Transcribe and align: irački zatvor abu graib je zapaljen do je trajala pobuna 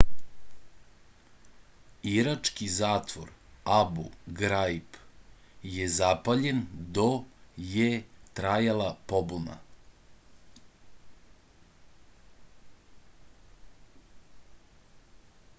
irački 2.13 2.69
zatvor 2.75 3.27
abu 3.75 4.05
graib 4.39 4.97
je 5.75 5.87
zapaljen 5.99 6.63
do 6.97 7.05
je 7.75 7.91
trajala 8.41 8.89
pobuna 9.13 9.61